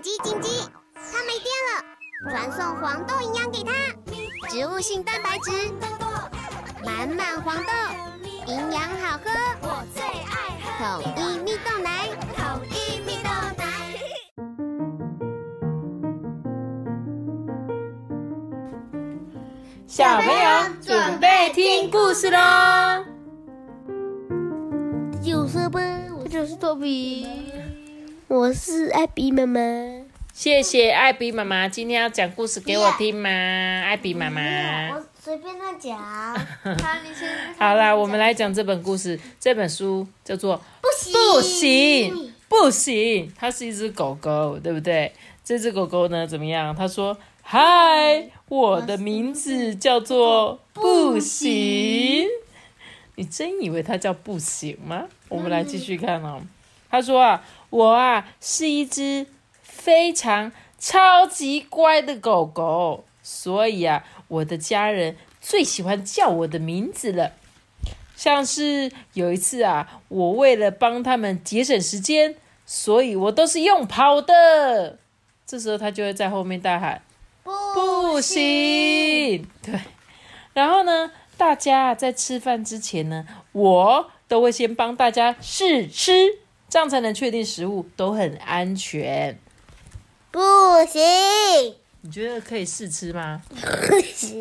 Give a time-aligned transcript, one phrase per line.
[0.00, 0.48] 紧急紧急！
[0.94, 1.84] 它没电了，
[2.30, 3.70] 传送黄豆营养给它，
[4.48, 5.50] 植物性蛋白质，
[6.82, 7.72] 满满黄豆，
[8.46, 13.28] 营养好喝，我最爱喝统一蜜豆奶，统一蜜豆
[13.58, 13.64] 奶。
[19.86, 23.04] 小朋友准备听故事喽！
[25.22, 25.78] 就是吧，
[26.18, 27.26] 我就是托比，
[28.30, 29.60] 我是艾比妈妈。
[30.32, 33.28] 谢谢艾比妈妈，今天要讲故事给我听吗？
[33.28, 34.94] 艾比妈妈。
[34.94, 35.98] 我随便乱讲。
[37.58, 39.18] 好，啦，我们来讲这本故事。
[39.40, 45.12] 这本书叫做《不行不行不行》，它是一只狗狗，对不对？
[45.42, 46.72] 这只狗狗呢，怎么样？
[46.72, 52.28] 它说：“嗨，我的名字叫做不行。”
[53.16, 55.08] 你真以为它叫不行吗？
[55.28, 56.40] 我们来继续看哦。
[56.90, 59.26] 他说啊，我啊是一只
[59.62, 67.32] 非常超级乖的狗狗，所以啊，我的家人最喜欢叫我的名字了。
[68.16, 74.98] 像是有一次啊，我为了帮他们节省时间，所以我都是用跑的。
[75.46, 77.00] 这时候他就会在后面大喊
[77.42, 79.80] ：“不行！”对，
[80.52, 86.38] 然后呢，大家在吃饭之前呢，我都会先帮大家试吃，
[86.70, 89.36] 这样才能确定食物都很安全。
[90.30, 90.38] 不
[90.86, 91.02] 行，
[92.02, 93.42] 你觉得可以试吃吗？
[93.50, 94.40] 不行，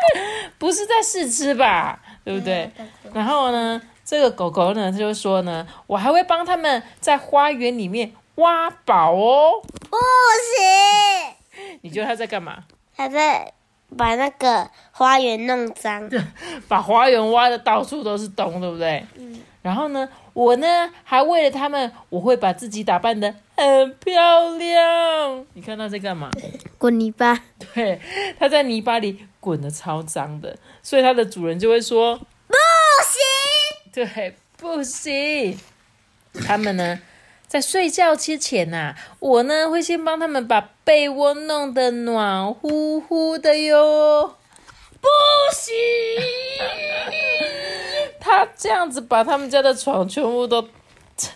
[0.56, 2.70] 不是在试吃吧，对不对？
[3.12, 9.62] 然后呢，这个狗狗呢，它就说呢，我还会帮他们在花园里面挖宝哦。
[9.90, 9.96] 不
[10.56, 11.34] 行，
[11.82, 12.64] 你觉得它在干嘛？
[12.96, 13.52] 它在
[13.94, 16.08] 把那个花园弄脏。
[16.66, 19.04] 把花园挖的到处都是洞，对不对？
[19.16, 19.42] 嗯。
[19.60, 25.44] 然后呢，我呢还为了他们，我会把自己打扮的很漂亮。
[25.54, 26.30] 你看他在干嘛？
[26.78, 27.42] 滚泥巴，
[27.74, 28.00] 对，
[28.38, 32.54] 他在泥巴里滚的超脏的，所以它的主人就会说不
[33.02, 35.58] 行，对，不行。
[36.46, 37.00] 他们呢，
[37.48, 44.36] 在睡觉之前呐、我呢会先帮他们把被窝弄得暖乎乎的哟。
[48.58, 50.60] 这样子把他们家的床全部都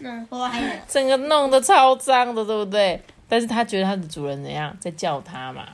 [0.00, 0.74] 弄坏了。
[0.86, 3.00] 整个弄得超脏的，对不对？
[3.28, 5.64] 但是他觉得他的主人怎样在叫他嘛，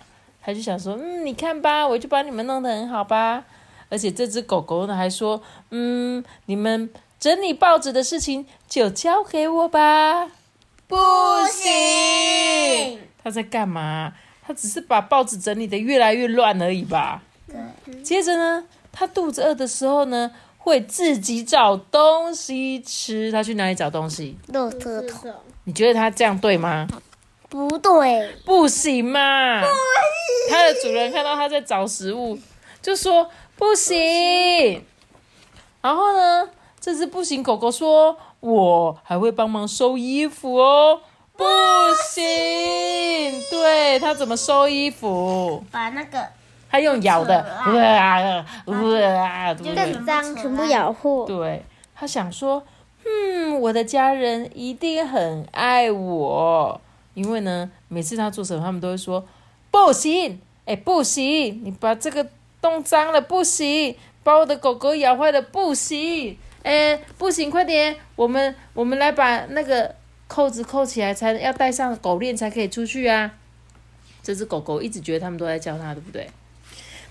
[0.40, 3.42] 他就想说，嗯，你看吧，我就把你们弄得很好吧。
[3.88, 10.28] 而且这只狗狗呢还说，嗯，你们整理报纸的事情就交给我吧。
[10.86, 10.96] 不
[11.50, 14.12] 行，他在干嘛？
[14.46, 17.22] 他只是把报纸整理的越来越乱而已吧。
[18.02, 23.32] 接着呢，他肚子饿的时候呢，会自己找东西吃。
[23.32, 24.36] 他去哪里找东西？
[24.52, 25.32] 垃圾桶
[25.64, 26.86] 你觉得他这样对吗？
[27.48, 29.62] 不对，不行嘛！
[30.50, 32.38] 他的主人看到他在找食物，
[32.82, 34.84] 就说不行。
[35.80, 41.00] 然后呢，这只不行狗狗说：“我还会帮忙收衣服哦。”
[41.38, 41.44] 不
[42.10, 42.22] 行，
[43.50, 45.64] 对他怎么收衣服？
[45.70, 46.18] 把那个
[46.70, 49.54] 他用咬的，扯哇哇？
[49.54, 51.26] 更脏全部咬破。
[51.26, 51.62] 对
[51.94, 52.62] 他想说，
[53.04, 56.80] 嗯，我的家人一定很爱我，
[57.14, 59.26] 因为呢，每次他做什么，他们都会说
[59.70, 62.26] 不行，哎，不行，你把这个
[62.62, 69.94] 弄脏了，不行，把我的狗狗咬坏了，不行，哎，不行，快点，我们我们来把那个
[70.26, 73.32] 扣子扣起来，才要带上狗链才可以出去啊。
[74.22, 76.28] 这只狗狗一直觉得他们都在叫它，对不对？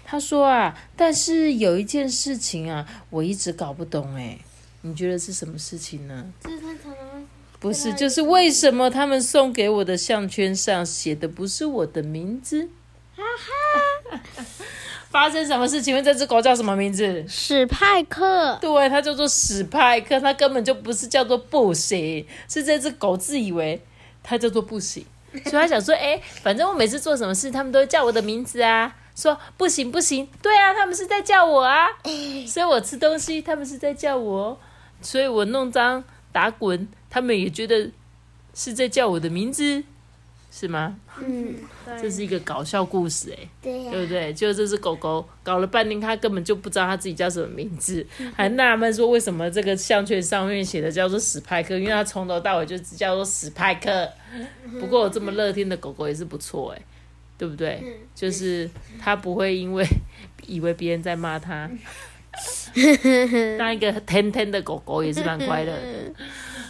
[0.10, 4.40] 他说啊，但是有一件事情啊，我一直搞不懂哎，
[4.84, 6.26] 你觉得是什么事情呢？
[6.42, 7.28] 就是他常常
[7.60, 12.70] 不是，就是为什么他们送给我的项圈上写的不是我的名字？
[13.18, 13.24] 哈
[14.10, 14.22] 哈
[15.10, 15.82] 发生什么事？
[15.82, 17.26] 请问这只狗叫什么名字？
[17.28, 23.82] 史派克，对，它叫做史派克，它根本就不是叫做不行，是这只狗自以为
[24.24, 25.06] 它叫做不行，
[25.46, 31.88] 所以它想说，哎、反正我每次做什么事，他们都会叫我的名字啊，说不行不行，对啊，他们是在叫我啊，
[32.48, 34.60] 所以我吃东西，他们是在叫我，
[35.02, 37.90] 所以我弄脏打滚，他们也觉得
[38.54, 39.84] 是在叫我的名字，
[40.52, 40.98] 是吗？
[41.20, 41.56] 嗯，
[42.00, 43.50] 这是一个搞笑故事、哎。
[43.60, 44.32] 对呀、对不对？
[44.36, 48.06] 就这只狗狗搞了半天，它根本就不知道它自己叫什么名字，
[48.36, 54.08] 还纳闷说为什么这个项圈上面写的叫做史派克，因为它从头到尾就只叫做史派克。
[54.80, 56.82] 不过有这么乐天的狗狗也是不错哎，
[57.38, 58.02] 对不对？
[58.16, 58.68] 就是
[59.00, 59.86] 他不会因为
[60.48, 61.70] 以为别人在骂他，
[63.58, 66.14] 当一个天天的狗狗也是蛮快乐的。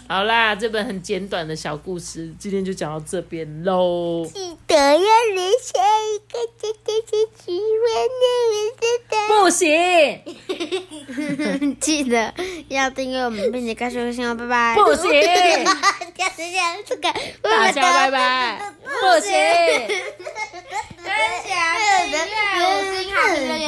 [0.09, 4.25] 好啦，这本很简短的小故事，今天就讲到这边喽。
[4.25, 8.21] 记得要留下一个姐姐姐喜欢的
[8.53, 9.15] 名字的。
[9.27, 9.67] 不行，
[11.81, 12.33] 记得
[12.69, 14.75] 要订阅我们，并且开始信哦，拜拜。
[14.75, 15.11] 不行，
[16.85, 18.73] 这个大家拜拜。
[18.85, 19.29] 不行，
[21.17, 21.57] 分享
[22.11, 23.67] 订阅五星好评留言。